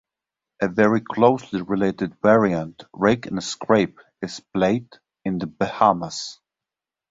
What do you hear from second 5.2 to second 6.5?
in the Bahamas.